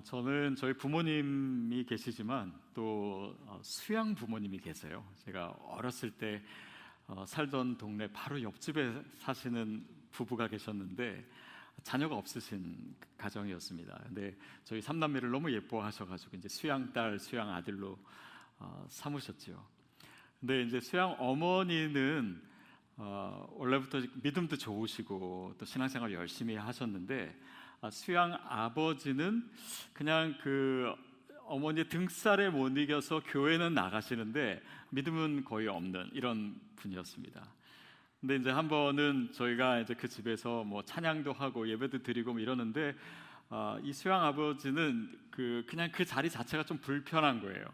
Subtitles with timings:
[0.00, 5.04] 아, 저는 저희 부모님이 계시지만 또 어, 수양 부모님이 계세요.
[5.18, 6.42] 제가 어렸을 때
[7.06, 11.28] 어, 살던 동네 바로 옆집에 사시는 부부가 계셨는데
[11.82, 14.04] 자녀가 없으신 가정이었습니다.
[14.06, 17.98] 근데 저희 삼남매를 너무 예뻐하셔가지고 이제 수양 딸, 수양 아들로
[18.58, 19.62] 어, 삼으셨죠.
[20.40, 22.42] 근데 이제 수양 어머니는
[22.96, 29.48] 어, 원래부터 믿음도 좋으시고 또 신앙생활 열심히 하셨는데 아, 수양 아버지는
[29.94, 30.92] 그냥 그
[31.46, 37.42] 어머니 등살에 못 이겨서 교회는 나가시는데 믿음은 거의 없는 이런 분이었습니다.
[38.20, 42.94] 근데 이제 한 번은 저희가 이제 그 집에서 뭐 찬양도 하고 예배도 드리고 뭐 이러는데
[43.48, 47.64] 어, 이 수양 아버지는 그 그냥 그 자리 자체가 좀 불편한 거예요.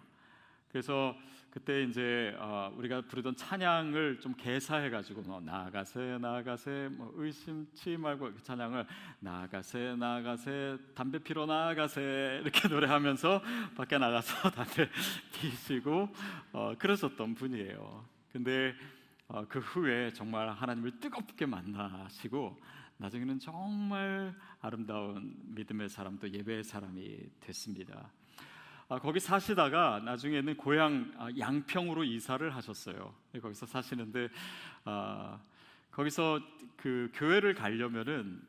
[0.71, 1.17] 그래서
[1.57, 8.35] 그때 이제 어, 우리가 부르던 찬양을 좀 개사해 가지고 뭐 나가세 나가세 뭐 의심치 말고
[8.35, 8.87] 그 찬양을
[9.21, 13.41] 나가세 나가세 담배 피러 나가세 이렇게 노래하면서
[13.75, 14.91] 밖에 나가서 담배
[15.33, 16.11] 피시고
[16.53, 18.05] 어, 그러셨던 분이에요.
[18.31, 18.75] 근데
[19.27, 22.61] 어, 그 후에 정말 하나님을 뜨겁게 만나시고
[22.99, 28.11] 나중에는 정말 아름다운 믿음의 사람 또 예배의 사람이 됐습니다.
[28.89, 33.13] 아, 거기 사시다가 나중에는 고향 아, 양평으로 이사를 하셨어요.
[33.33, 34.29] 네, 거기서 사시는데
[34.85, 35.41] 아,
[35.91, 36.41] 거기서
[36.77, 38.41] 그 교회를 가려면은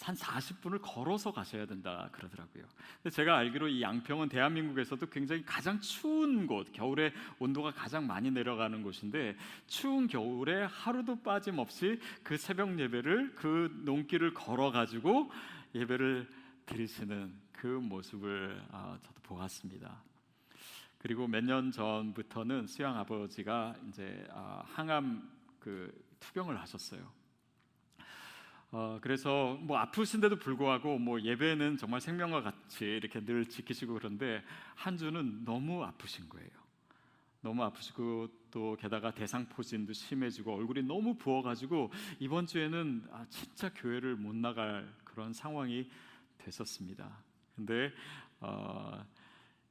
[0.00, 2.64] 한 40분을 걸어서 가셔야 된다 그러더라고요.
[3.02, 8.82] 근데 제가 알기로 이 양평은 대한민국에서도 굉장히 가장 추운 곳, 겨울에 온도가 가장 많이 내려가는
[8.82, 15.30] 곳인데 추운 겨울에 하루도 빠짐없이 그 새벽 예배를 그 농길을 걸어 가지고
[15.74, 16.28] 예배를
[16.66, 20.02] 드리시는 그 모습을 어, 저도 보았습니다.
[20.98, 27.12] 그리고 몇 년 전부터는 수양 아버지가 이제 어, 항암 그 투병을 하셨어요.
[28.70, 34.42] 어, 그래서 뭐 아프신데도 불구하고 뭐 예배는 정말 생명과 같이 이렇게 늘 지키시고 그런데
[34.74, 36.48] 한 주는 너무 아프신 거예요.
[37.40, 44.34] 너무 아프시고 또 게다가 대상포진도 심해지고 얼굴이 너무 부어가지고 이번 주에는 아, 진짜 교회를 못
[44.34, 45.88] 나갈 그런 상황이
[46.38, 47.22] 됐었습니다.
[47.54, 47.92] 근데
[48.40, 49.04] 어,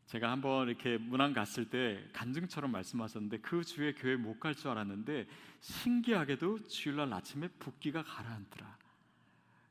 [0.05, 5.27] 제가 한번 이렇게 문안 갔을 때 간증처럼 말씀하셨는데 그 주에 교회 못 갈 줄 알았는데
[5.61, 8.77] 신기하게도 주일날 아침에 붓기가 가라앉더라.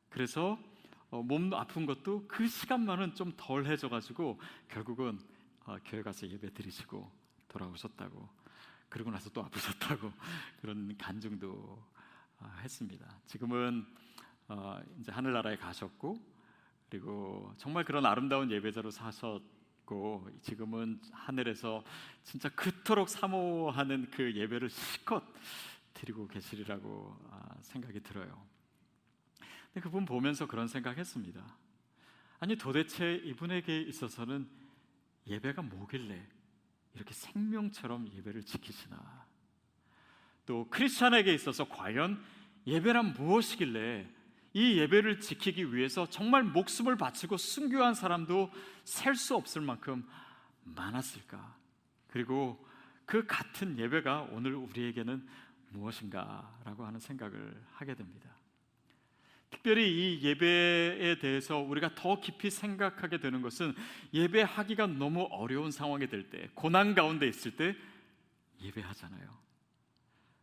[0.08, 0.58] 그래서
[1.10, 5.18] 어, 몸 아픈 것도 그 시간만은 좀 덜해져 가지고 결국은
[5.66, 7.10] 어, 교회 가서 예배 드리시고
[7.48, 8.28] 돌아오셨다고
[8.88, 10.10] 그러고 나서 또 아프셨다고
[10.60, 11.84] 그런 간증도
[12.40, 13.06] 어, 했습니다.
[13.26, 13.86] 지금은
[14.48, 16.16] 어, 이제 하늘나라에 가셨고
[16.88, 19.42] 그리고 정말 그런 아름다운 예배자로 사셨
[19.92, 21.84] 고 지금은 하늘에서
[22.24, 25.22] 진짜 그토록 사모하는 그 예배를 실컷
[25.92, 28.42] 드리고 계시리라고 아, 생각이 들어요.
[29.66, 31.44] 근데 그분 보면서 그런 생각했습니다.
[32.40, 34.48] 아니 도대체 이분에게 있어서는
[35.26, 36.26] 예배가 뭐길래
[36.94, 39.26] 이렇게 생명처럼 예배를 지키시나?
[40.46, 42.22] 또 크리스천에게 있어서 과연
[42.66, 44.08] 예배란 무엇이길래
[44.54, 48.50] 이 예배를 지키기 위해서 정말 목숨을 바치고 순교한 사람도
[48.84, 50.06] 셀 수 없을 만큼
[50.64, 51.56] 많았을까?
[52.08, 52.64] 그리고
[53.06, 55.26] 그 같은 예배가 오늘 우리에게는
[55.70, 58.30] 무엇인가라고 하는 생각을 하게 됩니다.
[59.50, 63.74] 특별히 이 예배에 대해서 우리가 더 깊이 생각하게 되는 것은
[64.12, 67.76] 예배하기가 너무 어려운 상황이 될 때, 고난 가운데 있을 때
[68.62, 69.42] 예배하잖아요.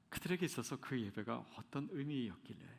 [0.09, 2.78] 그들에게 있어서 그 예배가 어떤 의미였길래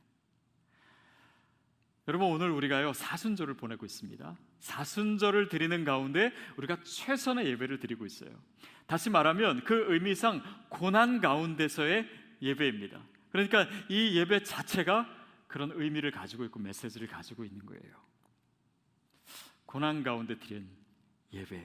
[2.11, 4.37] 여러분 오늘 우리가요 사순절을 보내고 있습니다.
[4.59, 8.31] 사순절을 드리는 가운데 우리가 최선의 예배를 드리고 있어요.
[8.87, 12.09] 다시 말하면 그 의미상 고난 가운데서의
[12.43, 13.01] 예배입니다.
[13.31, 15.09] 그러니까 이 예배 자체가
[15.47, 17.95] 그런 의미를 가지고 있고 메시지를 가지고 있는 거예요.
[19.65, 20.69] 고난 가운데 드린
[21.33, 21.65] 예배.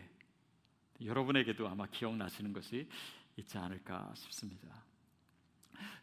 [1.03, 2.88] 여러분에게도 아마 기억나시는 것이
[3.35, 4.67] 있지 않을까 싶습니다.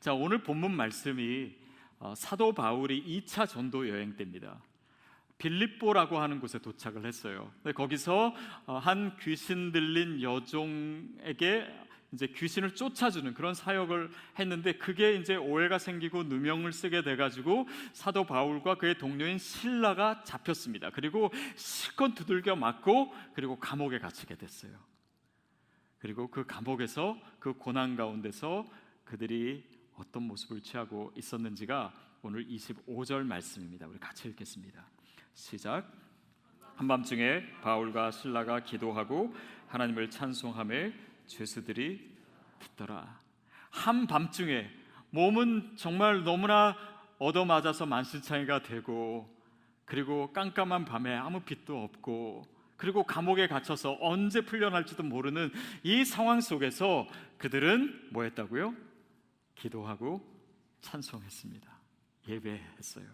[0.00, 1.61] 자, 오늘 본문 말씀이
[2.03, 4.60] 어, 사도 바울이 2차 전도 여행 때입니다.
[5.39, 7.53] 빌립보라고 하는 곳에 도착을 했어요.
[7.77, 8.34] 거기서
[8.66, 11.69] 어, 한 귀신 들린 여종에게
[12.13, 18.78] 이제 귀신을 쫓아주는 그런 사역을 했는데 그게 이제 오해가 생기고 누명을 쓰게 돼가지고 사도 바울과
[18.78, 20.91] 그의 동료인 신라가 잡혔습니다.
[20.91, 24.72] 그리고 실컷 두들겨 맞고 그리고 감옥에 갇히게 됐어요.
[26.01, 28.69] 그리고 그 감옥에서 그 고난 가운데서
[29.04, 31.92] 그들이 어떤 모습을 취하고 있었는지가
[32.22, 33.86] 오늘 25절 말씀입니다.
[33.86, 34.84] 우리 같이 읽겠습니다.
[35.34, 35.91] 시작.
[36.77, 39.34] 한밤중에 바울과 신라가 기도하고
[39.68, 40.92] 하나님을 찬송함에
[41.27, 42.12] 죄수들이
[42.59, 43.21] 듣더라.
[43.71, 44.71] 한밤중에
[45.10, 46.77] 몸은 정말 너무나
[47.18, 49.28] 얻어맞아서 만신창이가 되고
[49.84, 52.44] 그리고 깜깜한 밤에 아무 빛도 없고
[52.77, 55.53] 그리고 감옥에 갇혀서 언제 풀려날지도 모르는
[55.83, 57.06] 이 상황 속에서
[57.39, 58.74] 그들은 뭐 했다고요?
[59.54, 60.22] 기도하고
[60.81, 61.71] 찬송했습니다.
[62.28, 63.07] 예배했어요.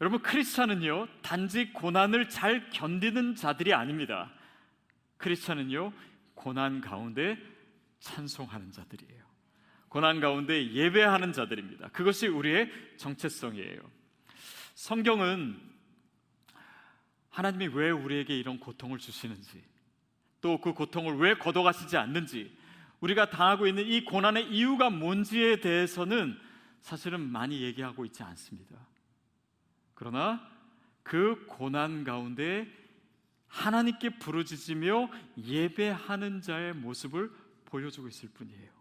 [0.00, 4.32] 여러분 크리스찬은요 단지 고난을 잘 견디는 자들이 아닙니다.
[5.18, 5.92] 크리스찬은요
[6.34, 7.38] 고난 가운데
[8.00, 9.24] 찬송하는 자들이에요.
[9.88, 11.88] 고난 가운데 예배하는 자들입니다.
[11.88, 13.78] 그것이 우리의 정체성이에요.
[14.74, 15.56] 성경은
[17.30, 19.62] 하나님이 왜 우리에게 이런 고통을 주시는지,
[20.40, 22.56] 또 그 고통을 왜 걷어가시지 않는지,
[23.04, 26.38] 우리가 당하고 있는 이 고난의 이유가 뭔지에 대해서는
[26.80, 28.76] 사실은 많이 얘기하고 있지 않습니다.
[29.94, 30.40] 그러나
[31.02, 32.66] 그 고난 가운데
[33.46, 37.30] 하나님께 부르짖으며 예배하는 자의 모습을
[37.66, 38.73] 보여주고 있을 뿐이에요.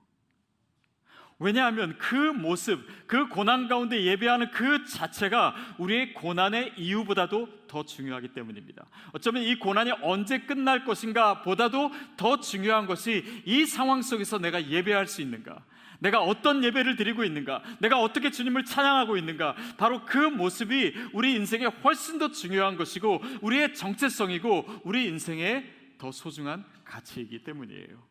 [1.43, 8.85] 왜냐하면 그 모습, 그 고난 가운데 예배하는 그 자체가 우리의 고난의 이유보다도 더 중요하기 때문입니다.
[9.11, 15.05] 어쩌면 이 고난이 언제 끝날 것인가 보다도 더 중요한 것이 이 상황 속에서 내가 예배할
[15.05, 15.65] 수 있는가.
[15.99, 17.61] 내가 어떤 예배를 드리고 있는가?
[17.79, 19.55] 내가 어떻게 주님을 찬양하고 있는가?
[19.77, 26.63] 바로 그 모습이 우리 인생에 훨씬 더 중요한 것이고 우리의 정체성이고 우리 인생의 더 소중한
[26.85, 28.01] 가치이기 때문이에요.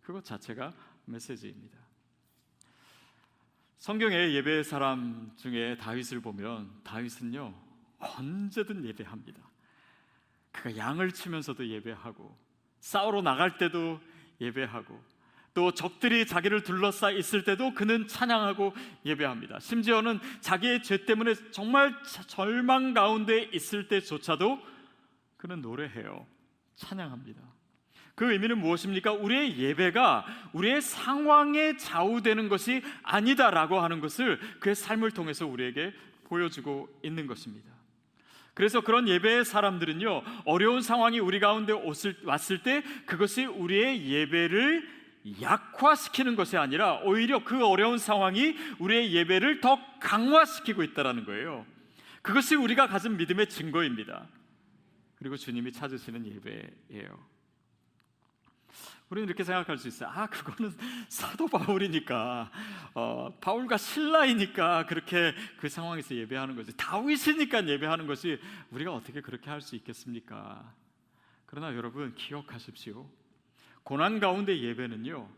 [0.00, 0.72] 그것 자체가
[1.06, 1.81] 메시지입니다.
[3.82, 7.52] 성경의 예배 사람 중에 다윗을 보면 다윗은요
[7.98, 9.42] 언제든 예배합니다.
[10.52, 12.38] 그가 양을 치면서도 예배하고
[12.78, 14.00] 싸우러 나갈 때도
[14.40, 15.02] 예배하고
[15.52, 18.72] 또 적들이 자기를 둘러싸 있을 때도 그는 찬양하고
[19.04, 19.58] 예배합니다.
[19.58, 21.92] 심지어는 자기의 죄 때문에 정말
[22.28, 24.60] 절망 가운데 있을 때조차도
[25.36, 26.24] 그는 노래해요.
[26.76, 27.42] 찬양합니다.
[28.14, 29.12] 그 의미는 무엇입니까?
[29.12, 35.92] 우리의 예배가 우리의 상황에 좌우되는 것이 아니다라고 하는 것을 그의 삶을 통해서 우리에게
[36.24, 37.70] 보여주고 있는 것입니다.
[38.54, 41.72] 그래서 그런 예배의 사람들은요, 어려운 상황이 우리 가운데
[42.24, 45.02] 왔을 때 그것이 우리의 예배를
[45.40, 51.64] 약화시키는 것이 아니라 오히려 그 어려운 상황이 우리의 예배를 더 강화시키고 있다는 거예요.
[52.20, 54.28] 그것이 우리가 가진 믿음의 증거입니다.
[55.16, 57.31] 그리고 주님이 찾으시는 예배예요.
[59.12, 60.08] 우리는 이렇게 생각할 수 있어요.
[60.08, 60.72] 아, 그거는
[61.06, 62.50] 사도 바울이니까,
[62.94, 66.74] 어, 바울과 신라이니까 그렇게 그 상황에서 예배하는 거지.
[66.78, 70.74] 다윗이니까 예배하는 것이 우리가 어떻게 그렇게 할 수 있겠습니까?
[71.44, 73.06] 그러나 여러분 기억하십시오.
[73.82, 75.28] 고난 가운데 예배는요,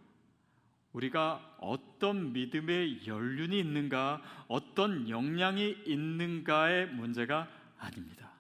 [0.93, 7.49] 우리가 어떤 믿음의 연륜이 있는가, 어떤 역량이 있는가의 문제가
[7.79, 8.31] 아닙니다.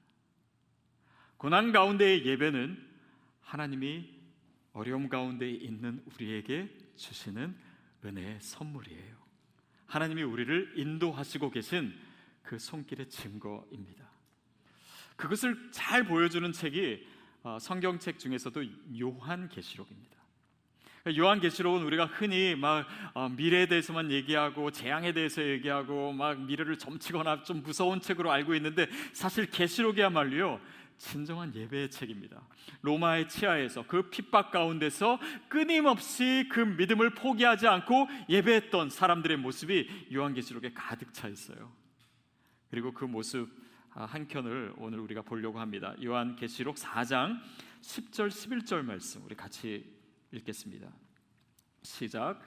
[1.38, 2.80] 고난 가운데의 예배는
[3.40, 4.13] 하나님이
[4.74, 7.54] 어려움 가운데 있는 우리에게 주시는
[8.04, 9.16] 은혜의 선물이에요.
[9.86, 11.94] 하나님이 우리를 인도하시고 계신
[12.42, 14.04] 그 손길의 증거입니다.
[15.16, 17.06] 그것을 잘 보여주는 책이
[17.44, 18.64] 어, 성경책 중에서도
[18.98, 20.14] 요한계시록입니다.
[21.16, 27.62] 요한계시록은 우리가 흔히 막 어, 미래에 대해서만 얘기하고 재앙에 대해서 얘기하고 막 미래를 점치거나 좀
[27.62, 30.60] 무서운 책으로 알고 있는데 사실 계시록이야말로요
[30.96, 32.46] 진정한 예배의 책입니다.
[32.82, 35.18] 로마의 치하에서 그 핍박 가운데서
[35.48, 41.72] 끊임없이 그 믿음을 포기하지 않고 예배했던 사람들의 모습이 요한계시록에 가득 차 있어요.
[42.70, 43.48] 그리고 그 모습
[43.96, 45.94] 아, 한 켠을 오늘 우리가 보려고 합니다.
[46.02, 47.40] 요한계시록 4장
[47.80, 49.88] 10절 11절 말씀 우리 같이
[50.32, 50.88] 읽겠습니다.
[51.82, 52.40] 시작.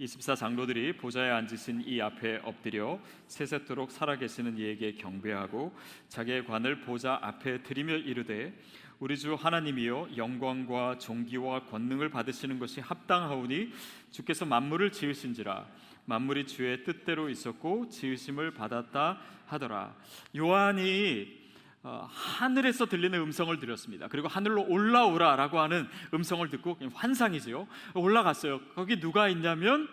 [0.00, 5.76] 24 장로들이 보좌에 앉으신 이 앞에 엎드려 세세토록 살아계시는 이에게 경배하고
[6.08, 8.58] 자기의 관을 보좌 앞에 들이며 이르되
[8.98, 13.72] 우리 주 하나님이여 영광과 존귀와 권능을 받으시는 것이 합당하오니
[14.10, 15.66] 주께서 만물을 지으신지라
[16.06, 19.94] 만물이 주의 뜻대로 있었고 지으심을 받았다 하더라.
[20.34, 21.39] 요한이
[21.82, 24.08] 어, 하늘에서 들리는 음성을 들었습니다.
[24.08, 27.66] 그리고 하늘로 올라오라라고 하는 음성을 듣고 환상이지요.
[27.94, 28.60] 올라갔어요.
[28.74, 29.88] 거기 누가 있냐면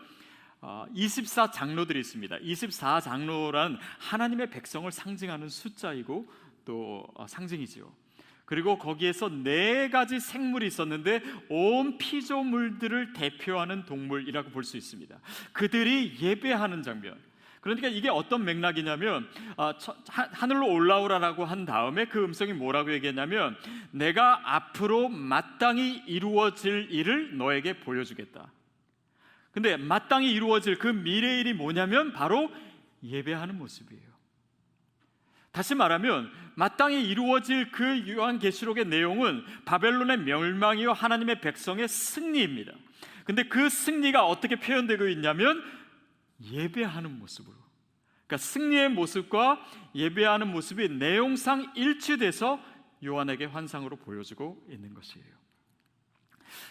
[0.59, 2.37] 어, 24 장로들이 있습니다.
[2.41, 6.29] 24 장로란 하나님의 백성을 상징하는 숫자이고
[6.65, 7.89] 또 어, 상징이지요.
[8.43, 15.19] 그리고 거기에서 네 가지 생물이 있었는데 온 피조물들을 대표하는 동물이라고 볼 수 있습니다.
[15.53, 17.17] 그들이 예배하는 장면.
[17.61, 19.73] 그러니까 이게 어떤 맥락이냐면 아,
[20.09, 23.57] 하늘로 올라오라라고 한 다음에 그 음성이 뭐라고 얘기했냐면
[23.91, 28.51] 내가 앞으로 마땅히 이루어질 일을 너에게 보여주겠다.
[29.51, 32.51] 근데 마땅히 이루어질 그 미래일이 뭐냐면 바로
[33.03, 34.07] 예배하는 모습이에요.
[35.51, 42.73] 다시 말하면 마땅히 이루어질 그 요한계시록의 내용은 바벨론의 멸망이요 하나님의 백성의 승리입니다.
[43.25, 45.63] 근데 그 승리가 어떻게 표현되고 있냐면
[46.41, 47.55] 예배하는 모습으로.
[48.25, 49.65] 그러니까 승리의 모습과
[49.95, 52.59] 예배하는 모습이 내용상 일치돼서
[53.03, 55.37] 요한에게 환상으로 보여주고 있는 것이에요.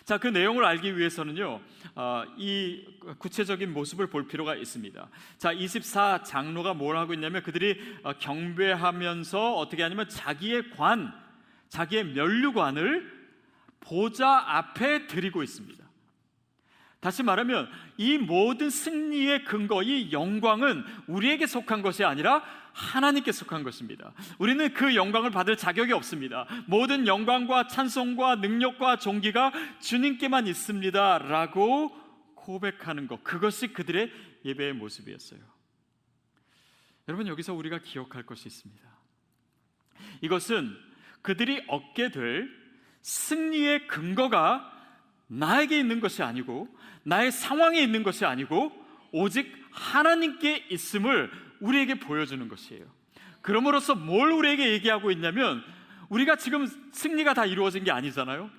[0.05, 1.61] 자, 그 내용을 알기 위해서는요,
[1.95, 2.85] 어, 이
[3.19, 5.09] 구체적인 모습을 볼 필요가 있습니다.
[5.39, 11.13] 자, 24 장로가 뭘 하고 있냐면 그들이 어, 경배하면서 어떻게 하냐면 자기의 관,
[11.69, 13.17] 자기의 면류관을
[13.81, 15.86] 보좌 앞에 드리고 있습니다.
[17.01, 24.13] 다시 말하면 이 모든 승리의 근거, 이 영광은 우리에게 속한 것이 아니라 하나님께 속한 것입니다.
[24.39, 26.47] 우리는 그 영광을 받을 자격이 없습니다.
[26.67, 31.19] 모든 영광과 찬송과 능력과 존귀가 주님께만 있습니다.
[31.19, 31.97] 라고
[32.35, 33.23] 고백하는 것.
[33.25, 34.11] 그것이 그들의
[34.45, 35.41] 예배의 모습이었어요.
[37.09, 38.85] 여러분, 여기서 우리가 기억할 것이 있습니다.
[40.21, 40.77] 이것은
[41.23, 42.49] 그들이 얻게 될
[43.03, 44.76] 승리의 근거가
[45.29, 46.69] 나에게 있는 것이 아니고
[47.03, 48.73] 나의 상황에 있는 것이 아니고
[49.13, 51.31] 오직 하나님께 있음을
[51.61, 52.85] 우리에게 보여주는 것이에요.
[53.43, 55.63] 그럼으로써 뭘 우리에게 얘기하고 있냐면
[56.09, 58.51] 우리가 지금 승리가 다 이루어진 게 아니잖아요.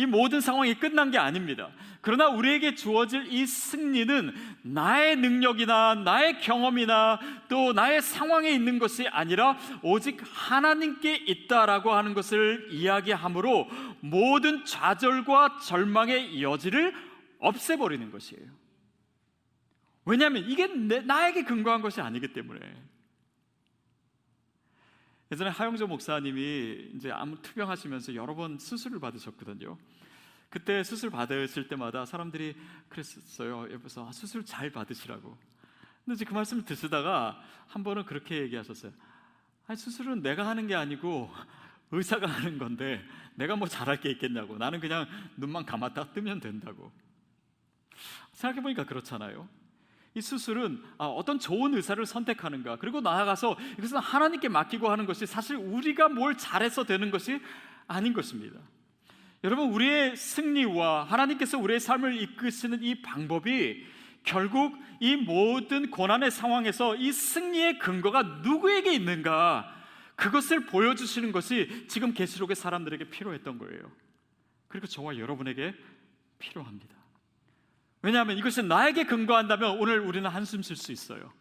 [0.00, 1.68] 이 모든 상황이 끝난 게 아닙니다.
[2.00, 9.58] 그러나 우리에게 주어질 이 승리는 나의 능력이나 나의 경험이나 또 나의 상황에 있는 것이 아니라
[9.82, 13.68] 오직 하나님께 있다라고 하는 것을 이야기하므로
[14.00, 16.94] 모든 좌절과 절망의 여지를
[17.38, 18.46] 없애버리는 것이에요.
[20.06, 22.60] 왜냐하면 이게 내, 나에게 근거한 것이 아니기 때문에.
[25.32, 29.78] 예전에 하영조 목사님이 이제 암 투병하시면서 여러 번 수술을 받으셨거든요.
[30.48, 32.56] 그때 수술 받으실 때마다 사람들이
[32.88, 33.72] 그랬었어요.
[33.72, 35.38] 옆에서 아, 수술 잘 받으시라고.
[36.04, 38.92] 근데 이제 그 말씀을 듣다가 한 번은 그렇게 얘기하셨어요.
[39.68, 41.30] 아니, 수술은 내가 하는 게 아니고
[41.92, 43.04] 의사가 하는 건데
[43.36, 44.58] 내가 뭐 잘할 게 있겠냐고.
[44.58, 45.06] 나는 그냥
[45.36, 46.90] 눈만 감았다 뜨면 된다고.
[48.32, 49.48] 생각해보니까 그렇잖아요.
[50.14, 55.56] 이 수술은 아, 어떤 좋은 의사를 선택하는가 그리고 나아가서 이것은 하나님께 맡기고 하는 것이 사실
[55.56, 57.40] 우리가 뭘 잘해서 되는 것이
[57.86, 58.58] 아닌 것입니다.
[59.44, 63.86] 여러분 우리의 승리와 하나님께서 우리의 삶을 이끄시는 이 방법이
[64.22, 69.76] 결국 이 모든 고난의 상황에서 이 승리의 근거가 누구에게 있는가
[70.16, 73.90] 그것을 보여주시는 것이 지금 계시록의 사람들에게 필요했던 거예요.
[74.68, 75.74] 그리고 저와 여러분에게
[76.38, 76.99] 필요합니다.
[78.02, 81.32] 왜냐하면 이것이 나에게 근거한다면 오늘 우리는 한숨 쉴 수 있어요.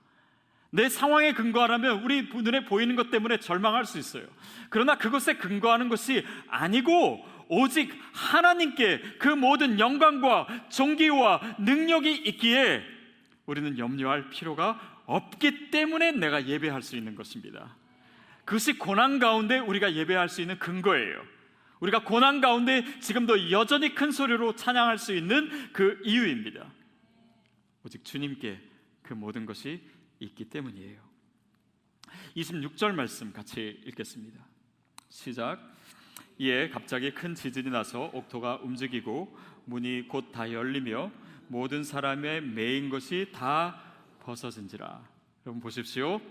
[0.71, 4.25] 내 상황에 근거하라면 우리 눈에 보이는 것 때문에 절망할 수 있어요.
[4.69, 12.83] 그러나 그것에 근거하는 것이 아니고 오직 하나님께 그 모든 영광과 존귀와 능력이 있기에
[13.47, 17.75] 우리는 염려할 필요가 없기 때문에 내가 예배할 수 있는 것입니다.
[18.45, 21.19] 그것이 고난 가운데 우리가 예배할 수 있는 근거예요.
[21.79, 26.71] 우리가 고난 가운데 지금도 여전히 큰 소리로 찬양할 수 있는 그 이유입니다.
[27.85, 28.59] 오직 주님께
[29.01, 29.81] 그 모든 것이
[30.19, 31.01] 있기 때문이에요.
[32.35, 34.45] 26절 말씀 같이 읽겠습니다.
[35.09, 35.59] 시작.
[36.37, 41.11] 이에 갑자기 큰 지진이 나서 옥토가 움직이고 문이 곧 다 열리며
[41.47, 43.81] 모든 사람의 매인 것이 다
[44.21, 45.07] 벗어진지라.
[45.45, 46.21] 여러분 보십시오.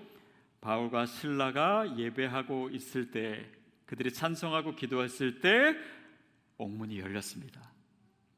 [0.60, 3.50] 바울과 신라가 예배하고 있을 때
[3.88, 5.74] 그들이 찬송하고 기도했을 때
[6.58, 7.72] 옥문이 열렸습니다.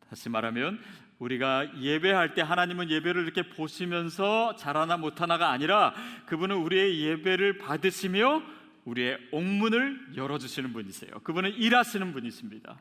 [0.09, 0.81] 다시 말하면
[1.19, 5.93] 우리가 예배할 때 하나님은 예배를 이렇게 보시면서 잘하나 못하나가 아니라
[6.27, 8.43] 그분은 우리의 예배를 받으시며
[8.85, 11.11] 우리의 옥문을 열어주시는 분이세요.
[11.25, 12.81] 그분은 일하시는 분이십니다.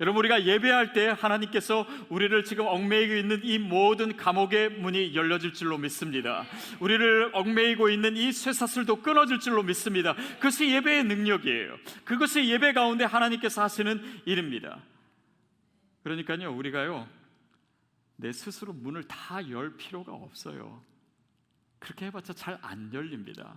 [0.00, 5.76] 여러분 우리가 예배할 때 하나님께서 우리를 지금 얽매이고 있는 이 모든 감옥의 문이 열려질 줄로
[5.76, 6.46] 믿습니다.
[6.80, 10.14] 우리를 얽매이고 있는 이 쇠사슬도 끊어질 줄로 믿습니다.
[10.36, 11.76] 그것이 예배의 능력이에요.
[12.04, 14.82] 그것이 예배 가운데 하나님께서 하시는 일입니다.
[16.02, 17.06] 그러니까요 우리가요
[18.16, 20.82] 내 스스로 문을 다 열 필요가 없어요.
[21.78, 23.54] 그렇게 해봤자 잘 안 열립니다.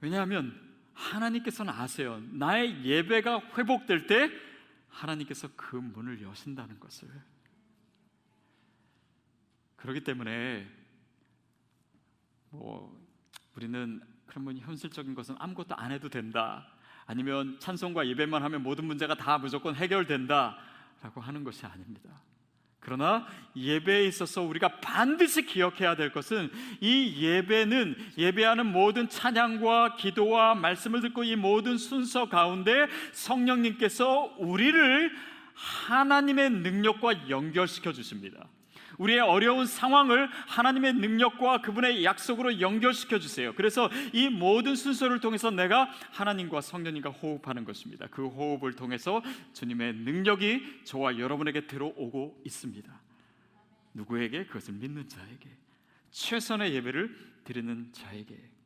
[0.00, 0.65] 왜냐하면
[0.96, 2.20] 하나님께서는 아세요.
[2.32, 4.30] 나의 예배가 회복될 때
[4.88, 7.08] 하나님께서 그 문을 여신다는 것을.
[9.76, 10.66] 그렇기 때문에
[12.50, 12.98] 뭐
[13.54, 16.66] 우리는 그러면 현실적인 것은 아무것도 안 해도 된다.
[17.04, 22.20] 아니면 찬송과 예배만 하면 모든 문제가 다 무조건 해결된다라고 하는 것이 아닙니다.
[22.86, 23.26] 그러나
[23.56, 31.24] 예배에 있어서 우리가 반드시 기억해야 될 것은 이 예배는 예배하는 모든 찬양과 기도와 말씀을 듣고
[31.24, 35.10] 이 모든 순서 가운데 성령님께서 우리를
[35.54, 38.46] 하나님의 능력과 연결시켜 주십니다.
[38.98, 43.54] 우리의 어려운 상황을 하나님의 능력과 그분의 약속으로 연결시켜 주세요.
[43.54, 48.06] 그래서 이 모든 순서를 통해서 내가 하나님과 성령님과 호흡하는 것입니다.
[48.10, 49.22] 그 호흡을 통해서
[49.52, 53.00] 주님의 능력이 저와 여러분에게 들어오고 있습니다.
[53.94, 55.50] 누구에게 그것을 믿는 자에게
[56.10, 58.56] 최선의 예배를 드리는 자에게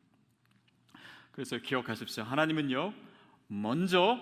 [1.32, 2.24] 그래서 기억하십시오.
[2.24, 2.92] 하나님은요,
[3.46, 4.20] 먼저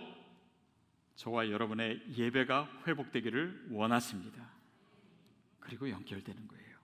[1.17, 4.58] 저와 여러분의 예배가 회복되기를 원하십니다.
[5.69, 6.79] 그리고 연결되는 거예요.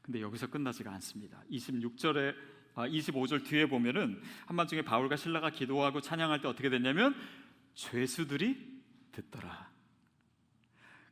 [0.00, 1.42] 근데 여기서 끝나지가 않습니다.
[1.50, 2.34] 26절에
[2.74, 7.14] 아, 25절 뒤에 보면은 한밤중에 바울과 신라가 기도하고 찬양할 때 어떻게 됐냐면
[7.74, 9.70] 죄수들이 듣더라.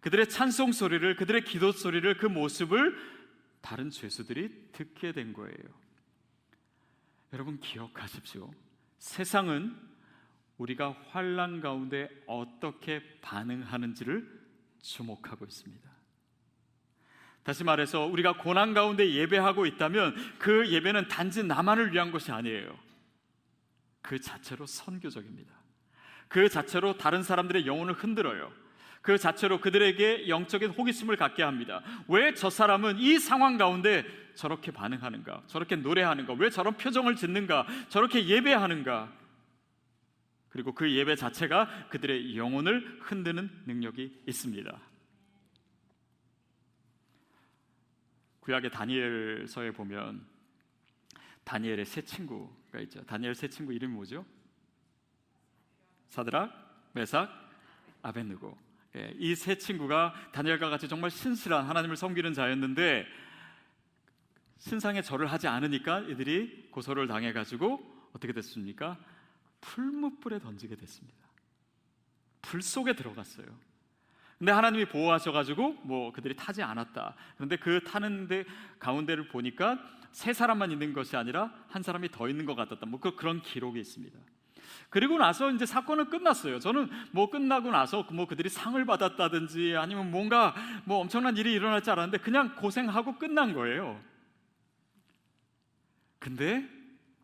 [0.01, 2.97] 그들의 찬송 소리를 그들의 기도 소리를 그 모습을
[3.61, 5.83] 다른 죄수들이 듣게 된 거예요.
[7.35, 8.51] 여러분 기억하십시오.
[8.99, 9.79] 세상은
[10.57, 14.41] 우리가 환란 가운데 어떻게 반응하는지를
[14.81, 15.92] 주목하고 있습니다.
[17.43, 22.79] 다시 말해서 우리가 고난 가운데 예배하고 있다면 그 예배는 단지 나만을 위한 것이 아니에요.
[24.01, 25.53] 그 자체로 선교적입니다.
[26.29, 28.53] 그 자체로 다른 사람들의 영혼을 흔들어요.
[29.01, 31.83] 그 자체로 그들에게 영적인 호기심을 갖게 합니다.
[32.07, 34.05] 왜 저 사람은 이 상황 가운데
[34.37, 35.43] 저렇게 반응하는가?
[35.49, 36.35] 저렇게 노래하는가?
[36.35, 37.67] 왜 저런 표정을 짓는가?
[37.89, 39.13] 저렇게 예배하는가?
[40.49, 44.92] 그리고 그 예배 자체가 그들의 영혼을 흔드는 능력이 있습니다.
[48.43, 50.27] 구약의 다니엘서에 보면
[51.45, 53.05] 다니엘의 세 친구가 있죠.
[53.05, 54.25] 다니엘 세 친구 이름이 뭐죠?
[56.09, 57.31] 사드락, 메삭,
[58.03, 58.57] 아벤느고.
[58.97, 63.07] 예, 이세 친구가 다니엘과 같이 정말 신실한 하나님을 섬기는 자였는데
[64.59, 68.99] 신상에 절을 하지 않으니까 이들이 고소를 당해 가지고 어떻게 됐습니까?
[69.61, 71.19] 풀무불에 던지게 됐습니다.
[72.43, 73.47] 불 속에 들어갔어요.
[74.43, 77.15] 근데 하나님이 보호하셔가지고 뭐 그들이 타지 않았다.
[77.37, 78.45] 그런데 그 타는데
[78.81, 79.79] 가운데를 보니까
[80.11, 82.85] 세 사람만 있는 것이 아니라 한 사람이 더 있는 것 같았다.
[82.87, 84.19] 뭐 그, 그런 기록이 있습니다.
[84.91, 86.59] 그리고 나서 이제 사건은 끝났어요.
[86.59, 90.57] 저는 뭐 끝나고 나서 뭐 그들이 상을 받았다든지 아니면 뭔가
[90.87, 94.03] 뭐 엄청난 일이 일어날 줄 알았는데 그냥 고생하고 끝난 거예요.
[96.19, 96.69] 근데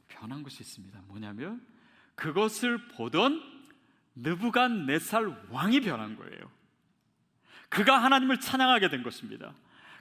[0.06, 1.00] 변한 것이 있습니다.
[1.08, 1.66] 뭐냐면
[2.14, 3.42] 그것을 보던
[4.14, 6.57] 느부갓네살 왕이 변한 거예요.
[7.68, 9.52] 그가 하나님을 찬양하게 된 것입니다.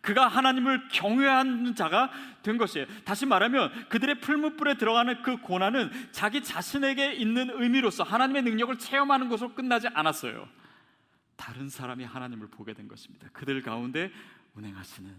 [0.01, 2.11] 그가 하나님을 경외하는 자가
[2.43, 2.87] 된 것이에요.
[3.03, 9.53] 다시 말하면 그들의 풀무불에 들어가는 그 고난은 자기 자신에게 있는 의미로서 하나님의 능력을 체험하는 것으로
[9.53, 10.47] 끝나지 않았어요.
[11.35, 13.27] 다른 사람이 하나님을 보게 된 것입니다.
[13.33, 14.11] 그들 가운데
[14.55, 15.13] 운행하시는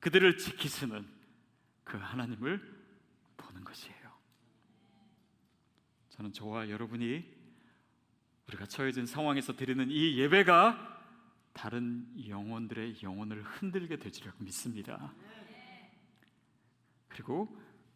[0.00, 1.06] 그들을 지키시는
[1.84, 2.60] 그 하나님을
[3.36, 3.96] 보는 것이에요.
[6.10, 7.24] 저는 저와 여러분이
[8.48, 10.95] 우리가 처해진 상황에서 드리는 이 예배가
[11.56, 15.14] 다른 영혼들의 영혼을 흔들게 되리라고 믿습니다.
[17.08, 17.48] 그리고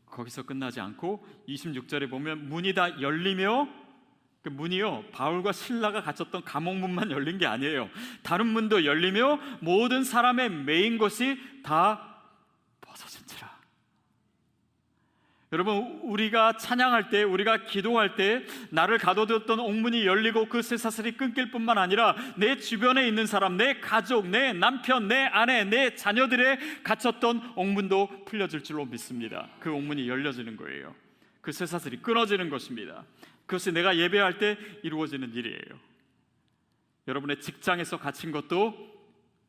[0.06, 3.68] 거기서 끝나지 않고 26절에 보면 문이 다 열리며
[4.42, 7.90] 그 문이요 바울과 신라가 갇혔던 감옥 문만 열린 게 아니에요.
[8.22, 12.09] 다른 문도 열리며 모든 사람의 메인 것이 다
[15.52, 21.76] 여러분 우리가 찬양할 때 우리가 기도할 때 나를 가둬뒀던 옥문이 열리고 그 쇠사슬이 끊길 뿐만
[21.76, 28.26] 아니라 내 주변에 있는 사람 내 가족 내 남편 내 아내 내 자녀들의 갇혔던 옥문도
[28.26, 29.48] 풀려질 줄로 믿습니다.
[29.58, 30.94] 그 옥문이 열려지는 거예요.
[31.40, 33.04] 그 쇠사슬이 끊어지는 것입니다.
[33.46, 35.80] 그것이 내가 예배할 때 이루어지는 일이에요.
[37.08, 38.88] 여러분의 직장에서 갇힌 것도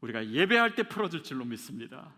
[0.01, 2.11] 우리가 예배할 때 풀어질 줄로 믿습니다.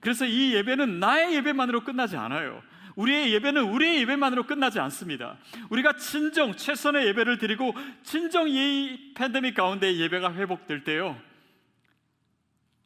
[0.00, 2.62] 그래서 이 예배는 나의 예배만으로 끝나지 않아요
[2.96, 5.38] 우리의 예배는 우리의 예배만으로 끝나지 않습니다.
[5.70, 11.20] 우리가 진정 최선의 예배를 드리고 진정 이 팬데믹 가운데 예배가 회복될 때요.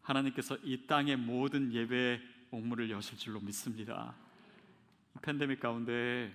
[0.03, 4.15] 하나님께서 이 땅의 모든 예배의 옥문을 여실 줄로 믿습니다.
[5.23, 6.33] 팬데믹 가운데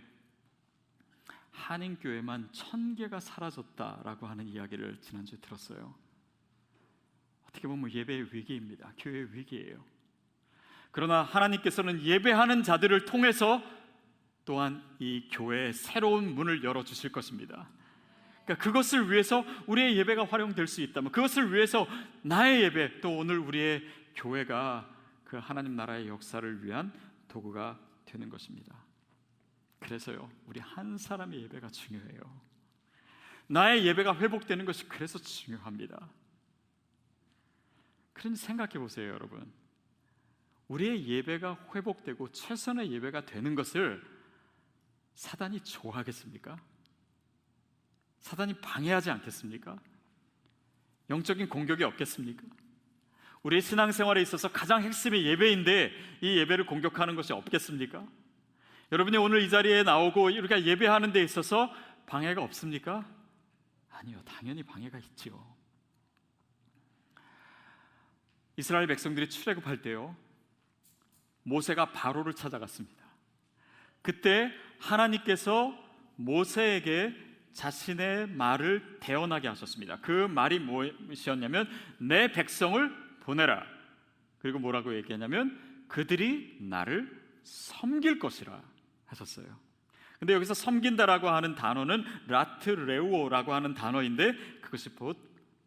[1.51, 5.93] 한인교회만 천 개가 사라졌다라고 하는 이야기를 지난주에 들었어요.
[7.47, 8.93] 어떻게 보면 예배의 위기입니다.
[8.97, 9.83] 교회의 위기예요.
[10.91, 13.63] 그러나 하나님께서는 예배하는 자들을 통해서
[14.45, 17.69] 또한 이 교회의 새로운 문을 열어 주실 것입니다.
[18.43, 21.87] 그러니까 그것을 위해서 우리의 예배가 활용될 수 있다면 그것을 위해서
[22.21, 23.83] 나의 예배 또 오늘 우리의
[24.15, 24.89] 교회가
[25.23, 26.91] 그 하나님 나라의 역사를 위한
[27.27, 28.75] 도구가 되는 것입니다.
[29.79, 32.41] 그래서요, 우리 한 사람의 예배가 중요해요.
[33.47, 36.09] 나의 예배가 회복되는 것이 그래서 중요합니다.
[38.13, 39.51] 그런 생각해 보세요, 여러분.
[40.71, 44.01] 우리의 예배가 회복되고 최선의 예배가 되는 것을
[45.15, 46.57] 사단이 좋아하겠습니까?
[48.21, 49.77] 사단이 방해하지 않겠습니까?
[51.09, 52.43] 영적인 공격이 없겠습니까?
[53.43, 58.07] 우리의 신앙생활에 있어서 가장 핵심이 예배인데 이 예배를 공격하는 것이 없겠습니까?
[58.93, 61.69] 여러분이 오늘 이 자리에 나오고 우리가 예배하는 데 있어서
[62.05, 63.05] 방해가 없습니까?
[63.89, 65.53] 아니요, 당연히 방해가 있지요.
[68.55, 70.15] 이스라엘 백성들이 출애굽할 때요.
[71.43, 73.03] 모세가 바로를 찾아갔습니다.
[74.01, 75.73] 그때 하나님께서
[76.15, 77.15] 모세에게
[77.53, 79.97] 자신의 말을 대언하게 하셨습니다.
[80.01, 83.63] 그 말이 무엇이었냐면 내 백성을 보내라.
[84.39, 88.61] 그리고 뭐라고 얘기했냐면 그들이 나를 섬길 것이라
[89.07, 89.45] 하셨어요.
[90.19, 95.17] 근데 여기서 섬긴다라고 하는 단어는 라트레우오라고 하는 단어인데 그것이 곧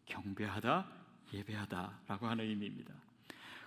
[0.05, 0.87] 경배하다,
[1.33, 2.93] 예배하다라고 하는 의미입니다.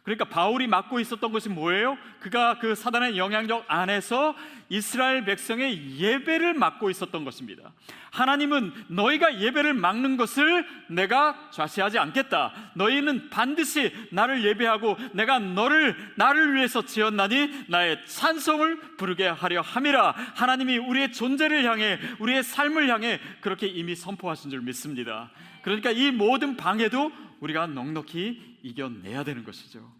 [0.08, 1.98] 그러니까 바울이 맡고 있었던 것이 뭐예요?
[2.20, 4.34] 그가 그 사단의 영향력 안에서
[4.70, 7.74] 이스라엘 백성의 예배를 맡고 있었던 것입니다.
[8.10, 12.54] 하나님은 너희가 예배를 막는 것을 내가 좌시하지 않겠다.
[12.74, 20.12] 너희는 반드시 나를 예배하고 내가 너를 나를 위해서 지었나니 나의 찬송을 부르게 하려 함이라.
[20.34, 25.30] 하나님이 우리의 존재를 향해 우리의 삶을 향해 그렇게 이미 선포하신 줄 믿습니다.
[25.60, 29.97] 그러니까 이 모든 방해도 우리가 넉넉히 이겨내야 되는 것이죠.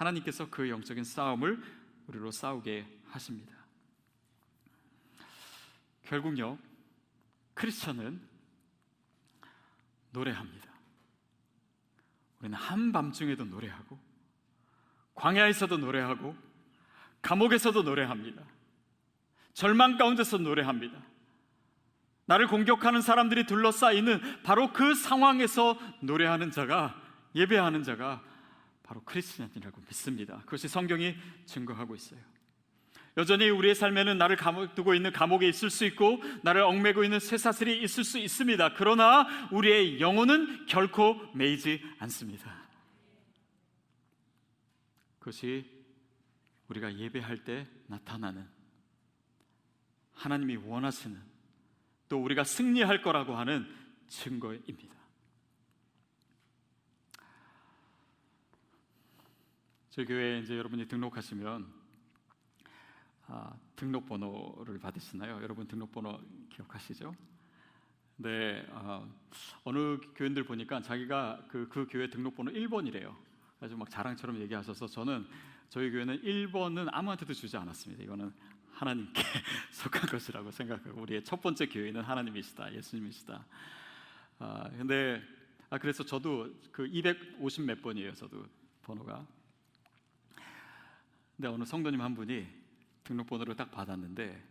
[0.00, 1.62] 하나님께서 그 영적인 싸움을
[2.06, 3.52] 우리로 싸우게 하십니다.
[6.04, 6.58] 결국요,
[7.54, 8.20] 크리스천은
[10.12, 10.70] 노래합니다.
[12.40, 13.98] 우리는 한밤중에도 노래하고,
[15.14, 16.34] 광야에서도 노래하고,
[17.20, 18.42] 감옥에서도 노래합니다.
[19.52, 20.98] 절망 가운데서 노래합니다.
[22.24, 26.98] 나를 공격하는 사람들이 둘러싸이는 바로 그 상황에서 노래하는 자가,
[27.34, 28.29] 예배하는 자가
[28.90, 30.40] 바로 크리스천이라고 믿습니다.
[30.40, 31.14] 그것이 성경이
[31.46, 32.18] 증거하고 있어요.
[33.16, 34.36] 여전히 우리의 삶에는 나를
[34.74, 38.74] 두고 있는 감옥에 있을 수 있고 나를 얽매고 있는 쇠사슬이 있을 수 있습니다.
[38.74, 42.52] 그러나 우리의 영혼은 결코 매이지 않습니다.
[45.20, 45.70] 그것이
[46.66, 48.44] 우리가 예배할 때 나타나는
[50.14, 51.16] 하나님이 원하시는
[52.08, 53.72] 또 우리가 승리할 거라고 하는
[54.08, 54.99] 증거입니다.
[59.90, 61.66] 저희 교회에 이제 여러분이 등록하시면
[63.26, 65.42] 아, 등록번호를 받으시나요?
[65.42, 67.12] 여러분 등록번호 기억하시죠?
[68.18, 69.12] 네, 어,
[69.64, 73.16] 어느 교인들 보니까 자기가 그, 그 교회 등록번호 1번이래요.
[73.60, 75.26] 아주 막 자랑처럼 얘기하셔서 저는
[75.68, 78.04] 저희 교회는 1번은 아무한테도 주지 않았습니다.
[78.04, 78.32] 이거는
[78.70, 79.20] 하나님께
[79.72, 83.44] 속한 것이라고 생각하고 우리의 첫 번째 교회는 하나님이시다, 예수님이시다.
[84.38, 85.20] 아, 근데
[85.68, 88.14] 아 그래서 저도 그 250 몇 번이에요.
[88.14, 88.46] 저도
[88.82, 89.39] 번호가.
[91.40, 92.46] 근데 어느 성도님 한 분이
[93.02, 94.46] 등록번호를 딱 받았는데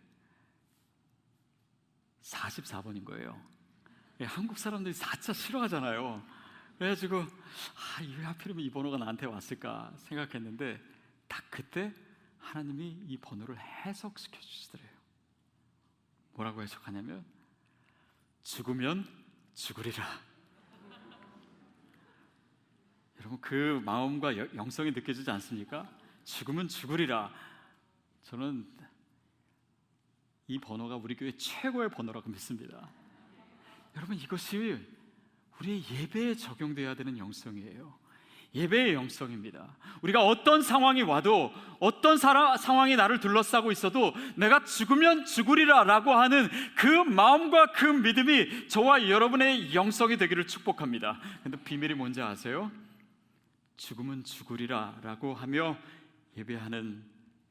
[2.23, 3.39] 44번인 거예요.
[4.21, 6.25] 예, 한국 사람들이 4차 싫어하잖아요.
[6.79, 10.81] 그래가지고 아, 왜 하필이면 이 번호가 나한테 왔을까 생각했는데
[11.27, 11.93] 딱 그때
[12.39, 14.89] 하나님이 이 번호를 해석시켜 주시더래요.
[16.33, 17.23] 뭐라고 해석하냐면
[18.41, 19.05] 죽으면
[19.53, 20.03] 죽으리라.
[23.19, 25.98] 여러분 그 마음과 영성이 느껴지지 않습니까?
[26.29, 27.31] 죽으면 죽으리라.
[28.23, 28.67] 저는
[30.47, 32.87] 이 번호가 우리 교회 최고의 번호라고 믿습니다.
[33.95, 34.77] 여러분 이것이
[35.59, 37.97] 우리의 예배에 적용돼야 되는 영성이에요.
[38.53, 39.75] 예배의 영성입니다.
[40.01, 46.87] 우리가 어떤 상황이 와도 어떤 사라, 상황이 나를 둘러싸고 있어도 내가 죽으면 죽으리라라고 하는 그
[46.87, 51.19] 마음과 그 믿음이 저와 여러분의 영성이 되기를 축복합니다.
[51.43, 52.71] 근데 비밀이 뭔지 아세요?
[53.77, 55.77] 죽으면 죽으리라라고 하며
[56.39, 57.05] 예배하는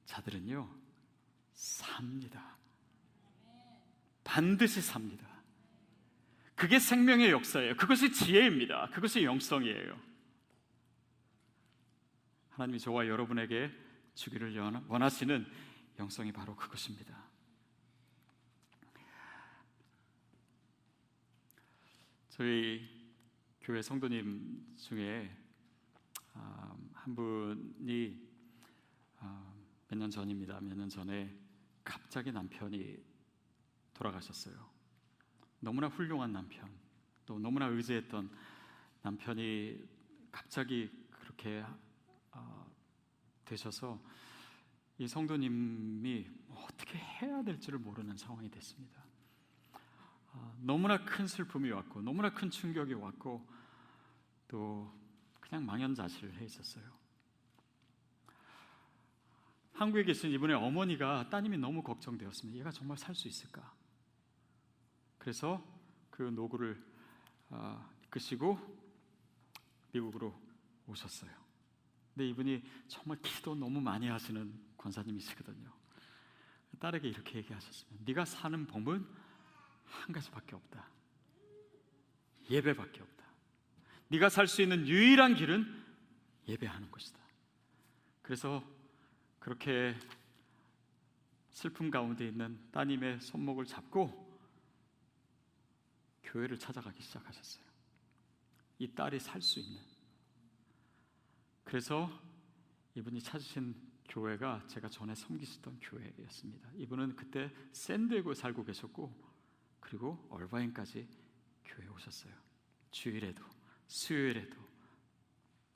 [0.06, 0.68] 자들은요,
[1.52, 2.56] 삽니다.
[4.24, 5.26] 반드시 삽니다.
[6.54, 7.76] 그게 생명의 역사예요.
[7.76, 8.88] 그것이 지혜입니다.
[8.90, 10.00] 그것이 영성이에요.
[12.50, 13.70] 하나님이 저와 여러분에게
[14.14, 14.56] 주기를
[14.88, 15.46] 원하시는
[15.98, 17.28] 영성이 바로 그것입니다.
[22.30, 22.88] 저희
[23.60, 25.30] 교회 성도님 중에
[26.34, 28.27] 아, 한 분이 아,
[29.88, 30.60] 몇 년 전입니다.
[30.60, 31.34] 몇 년 전에
[31.84, 32.96] 갑자기 남편이
[33.94, 34.54] 돌아가셨어요.
[35.60, 36.70] 너무나 훌륭한 남편,
[37.26, 38.30] 또 너무나 의지했던
[39.02, 39.88] 남편이
[40.30, 41.64] 갑자기 그렇게
[42.32, 42.70] 어,
[43.44, 44.00] 되셔서
[44.98, 49.02] 이 성도님이 어떻게 해야 될지를 모르는 상황이 됐습니다.
[50.32, 53.48] 어, 너무나 큰 슬픔이 왔고, 너무나 큰 충격이 왔고,
[54.48, 54.92] 또
[55.40, 56.97] 그냥 망연자실을 해 있었어요.
[59.78, 62.58] 한국에 계신 이분의 어머니가 따님이 너무 걱정되었습니다.
[62.58, 63.72] 얘가 정말 살 수 있을까?
[65.18, 65.64] 그래서
[66.10, 66.84] 그 노구를
[67.50, 68.58] 어, 이끄시고
[69.92, 70.34] 미국으로
[70.88, 71.30] 오셨어요.
[72.12, 75.72] 근데 이분이 정말 기도 너무 많이 하시는 권사님이시거든요.
[76.80, 78.04] 딸에게 이렇게 얘기하셨습니다.
[78.04, 79.06] 네가 사는 법은
[79.84, 80.88] 한 가지밖에 없다.
[82.50, 83.24] 예배밖에 없다.
[84.08, 85.84] 네가 살 수 있는 유일한 길은
[86.48, 87.20] 예배하는 것이다.
[88.22, 88.77] 그래서
[89.38, 89.94] 그렇게
[91.50, 94.28] 슬픔 가운데 있는 따님의 손목을 잡고
[96.22, 97.64] 교회를 찾아가기 시작하셨어요.
[98.78, 99.80] 이 딸이 살 수 있는.
[101.64, 102.10] 그래서
[102.94, 103.74] 이분이 찾으신
[104.08, 106.70] 교회가 제가 전에 섬기시던 교회였습니다.
[106.76, 109.14] 이분은 그때 샌디에고에 살고 계셨고
[109.80, 111.08] 그리고 얼바인까지
[111.64, 112.32] 교회 오셨어요.
[112.90, 113.44] 주일에도
[113.86, 114.56] 수요일에도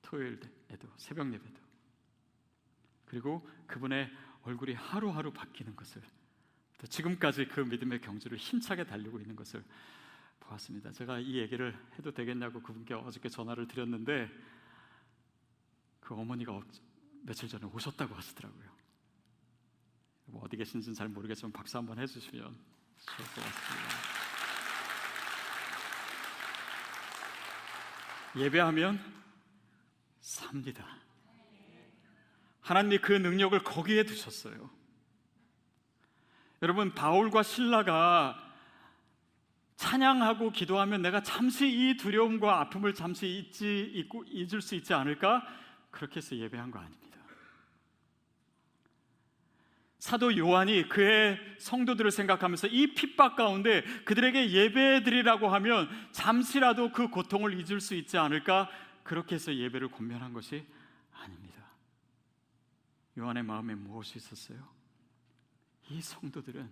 [0.01, 1.62] 토요일에도 새벽 예배도
[3.13, 4.11] 그리고 그분의
[4.45, 6.01] 얼굴이 하루하루 바뀌는 것을
[6.79, 9.63] 또 지금까지 그 믿음의 경주를 힘차게 달리고 있는 것을
[10.41, 10.93] 보았습니다.
[10.93, 14.31] 제가 이 얘기를 해도 되겠냐고 그분께 어저께 전화를 드렸는데
[16.01, 16.59] 그 어머니가
[17.21, 18.71] 며칠 전에 오셨다고 하시더라고요.
[20.25, 23.89] 뭐 어디 계신지는 잘 모르겠지만 박수 한번 해주시면 좋을 것 같습니다.
[28.37, 28.99] 예배하면
[30.23, 31.12] 삽니다.
[32.63, 34.71] 하나님이 그 능력을 거기에 두셨어요.
[36.63, 38.51] 여러분 바울과 신라가
[39.77, 45.45] 찬양하고 기도하면 내가 잠시 이 두려움과 아픔을 잠시 잊지 잊고 잊을 수 있지 않을까?
[45.91, 47.03] 그렇게 해서 예배한 거 아닙니다.
[49.99, 57.81] 사도 요한이 그의 성도들을 생각하면서 이 핍박 가운데 그들에게 예배드리라고 하면 잠시라도 그 고통을 잊을
[57.81, 58.69] 수 있지 않을까?
[59.03, 60.65] 그렇게 해서 예배를 권면한 것이.
[63.19, 64.67] 요한의 마음에 무엇이 있었어요?
[65.91, 66.71] 이 성도들은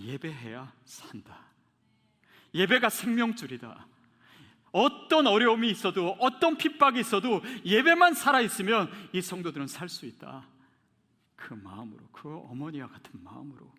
[0.00, 1.46] 예배해야 산다.
[2.54, 3.86] 예배가 생명줄이다.
[4.72, 10.46] 어떤 어려움이 있어도 어떤 핍박이 있어도 예배만 살아 있으면 이 성도들은 살 수 있다.
[11.36, 13.72] 그 마음으로 그 어머니와 같은 마음으로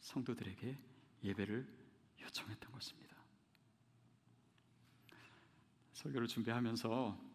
[0.00, 0.78] 성도들에게
[1.24, 1.66] 예배를
[2.20, 3.16] 요청했던 것입니다.
[5.92, 7.29] 설교를 준비하면서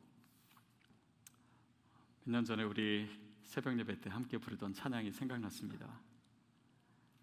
[2.25, 3.07] 몇 년 전에 우리
[3.43, 5.87] 새벽 예배 때 함께 부르던 찬양이 생각났습니다.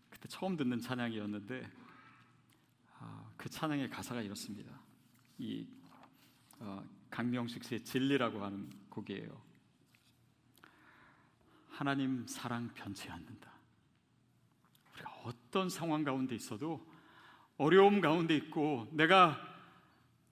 [0.08, 1.68] 그때 처음 듣는 찬양이었는데
[3.00, 4.80] 아, 그 찬양의 가사가 이렇습니다.
[5.38, 5.66] 이
[6.60, 9.42] 어, 강명식 씨의 진리라고 하는 곡이에요.
[11.68, 13.50] 하나님 사랑 변치 않는다.
[14.94, 16.88] 우리가 어떤 상황 가운데 있어도
[17.56, 19.36] 어려움 가운데 있고 내가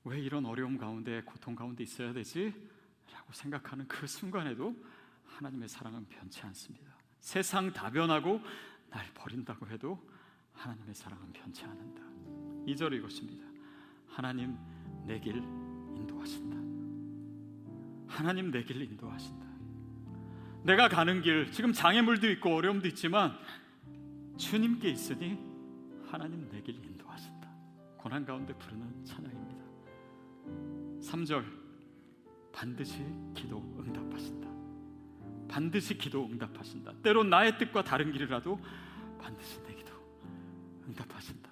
[0.04, 2.54] 왜 이런 어려움 가운데 고통 가운데 있어야 되지?
[3.32, 4.74] 생각하는 그 순간에도
[5.26, 6.90] 하나님의 사랑은 변치 않습니다.
[7.18, 8.40] 세상 다 변하고
[8.90, 9.98] 날 버린다고 해도
[10.54, 12.02] 하나님의 사랑은 변치 않는다.
[12.66, 13.44] 2절 이것입니다.
[14.08, 14.56] 하나님
[15.06, 16.56] 내 길 인도하신다.
[18.08, 19.46] 하나님 내 길 인도하신다.
[20.64, 23.38] 내가 가는 길 지금 장애물도 있고 어려움도 있지만
[24.36, 25.38] 주님께 있으니
[26.10, 27.48] 하나님 내 길 인도하신다.
[27.96, 29.64] 고난 가운데 부르는 찬양입니다.
[31.00, 31.59] 3절
[32.52, 34.48] 반드시 기도 응답하신다.
[35.48, 36.92] 반드시 기도 응답하신다.
[37.02, 38.60] 때론 나의 뜻과 다른 길이라도
[39.20, 39.92] 반드시 내 기도
[40.88, 41.50] 응답하신다.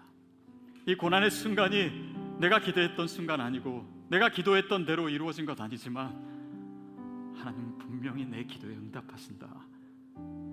[0.87, 8.25] 이 고난의 순간이 내가 기도했던 순간 아니고 내가 기도했던 대로 이루어진 것 아니지만 하나님 분명히
[8.25, 9.47] 내 기도에 응답하신다.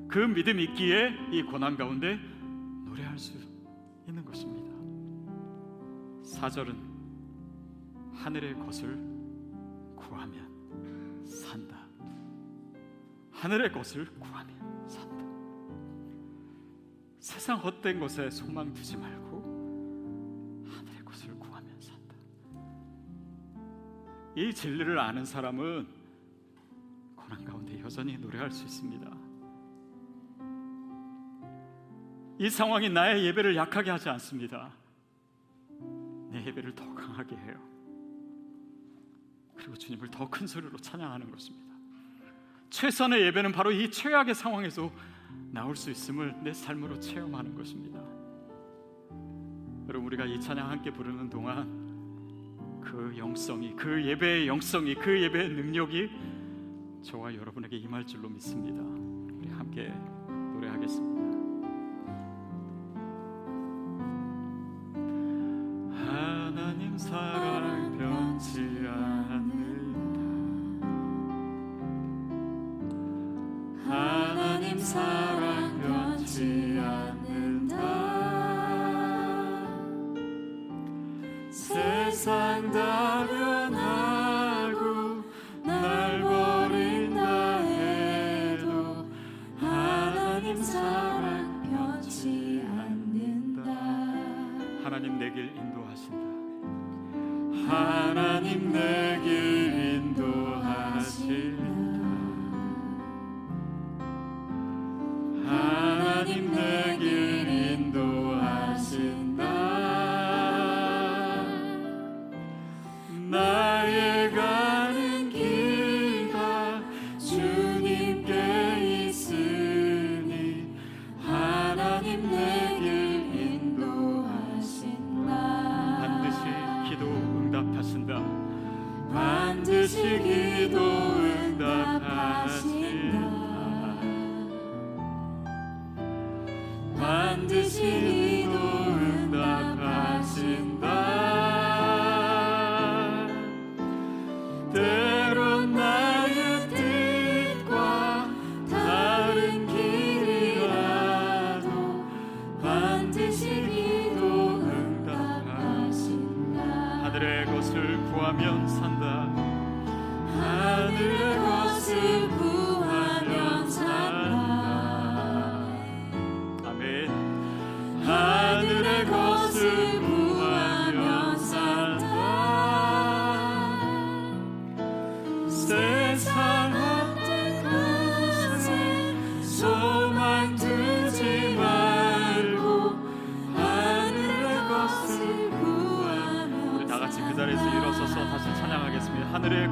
[0.07, 2.19] 그 믿음 있기에 이 고난 가운데
[2.85, 3.37] 노래할 수
[4.07, 4.73] 있는 것입니다.
[6.23, 6.75] 사절은
[8.15, 9.14] 하늘의 것을
[10.15, 11.75] 구하면 산다.
[13.33, 15.25] 하늘의 것을 구하면 산다.
[17.19, 22.15] 세상 헛된 것에 소망 두지 말고 하늘의 것을 구하면 산다.
[24.37, 25.85] 이 진리를 아는 사람은
[27.15, 29.11] 고난 가운데 여전히 노래할 수 있습니다.
[32.37, 34.71] 이 상황이 나의 예배를 약하게 하지 않습니다.
[36.29, 37.74] 내 예배를 더 강하게 해요.
[39.57, 41.65] 그리고 주님을 더 큰 소리로 찬양하는 것입니다.
[42.69, 44.91] 최선의 예배는 바로 이 최악의 상황에서
[45.51, 47.99] 나올 수 있음을 내 삶으로 체험하는 것입니다.
[49.87, 51.85] 여러분 우리가 이 찬양 함께 부르는 동안
[52.83, 56.09] 그 영성이 그 예배의 영성이 그 예배의 능력이
[57.03, 58.81] 저와 여러분에게 임할 줄로 믿습니다.
[58.81, 59.93] 우리 함께
[60.53, 61.14] 노래하겠습니다.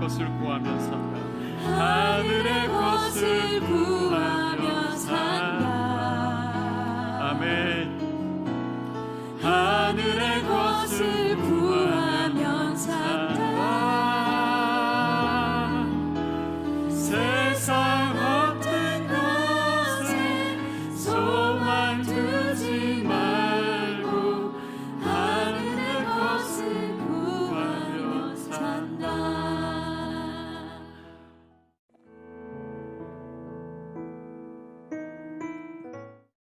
[0.03, 1.17] 것을 구하며 산다.
[1.63, 5.67] 하늘의 것을 구하며 산다.
[7.29, 7.82] 아멘.